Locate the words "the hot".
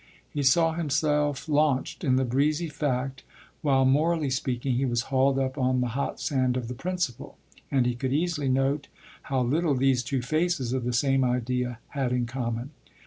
5.79-6.19